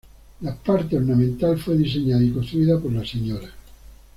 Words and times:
La 0.39 0.55
parte 0.55 0.97
ornamental 0.97 1.59
fue 1.59 1.77
diseñada 1.77 2.23
y 2.23 2.31
construida 2.31 2.79
por 2.79 2.91
la 2.91 3.05
Sra. 3.05 3.51